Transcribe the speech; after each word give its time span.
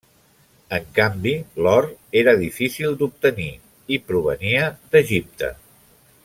En 0.77 0.85
canvi 0.99 1.33
l'or 1.65 1.87
era 2.23 2.33
difícil 2.41 2.97
d'obtenir 3.03 3.51
i 3.99 4.03
provenia 4.09 4.65
d'Egipte. 4.97 5.53